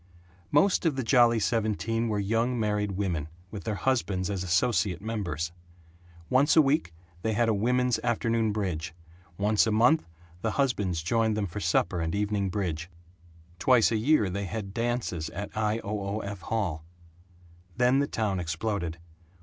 [0.49, 5.51] Most of the Jolly Seventeen were young married women, with their husbands as associate members.
[6.27, 8.95] Once a week they had a women's afternoon bridge;
[9.37, 10.07] once a month
[10.41, 12.89] the husbands joined them for supper and evening bridge;
[13.59, 15.77] twice a year they had dances at I.
[15.83, 15.99] O.
[15.99, 16.17] O.
[16.21, 16.41] F.
[16.41, 16.83] Hall.
[17.77, 18.97] Then the town exploded.